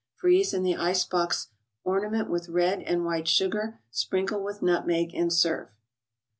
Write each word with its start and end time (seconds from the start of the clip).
Freeze 0.15 0.51
in 0.51 0.65
:he 0.65 0.75
ice 0.75 1.05
box, 1.05 1.49
ornament 1.83 2.27
with 2.27 2.49
red 2.49 2.81
and 2.81 3.05
white 3.05 3.27
sugar, 3.27 3.79
sprinkle 3.91 4.43
with 4.43 4.63
nutmeg 4.63 5.13
and 5.13 5.31
serve. 5.31 5.69